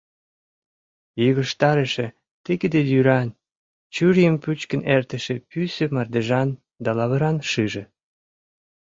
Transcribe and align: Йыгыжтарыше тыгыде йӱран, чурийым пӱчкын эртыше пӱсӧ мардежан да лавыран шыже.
Йыгыжтарыше 1.23 2.07
тыгыде 2.43 2.81
йӱран, 2.91 3.29
чурийым 3.93 4.35
пӱчкын 4.43 4.81
эртыше 4.95 5.35
пӱсӧ 5.49 5.85
мардежан 5.95 6.49
да 6.83 6.89
лавыран 6.97 7.37
шыже. 7.51 7.83